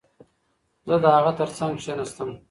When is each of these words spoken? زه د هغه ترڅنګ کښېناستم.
زه 0.87 0.95
د 1.03 1.05
هغه 1.15 1.31
ترڅنګ 1.39 1.71
کښېناستم. 1.79 2.29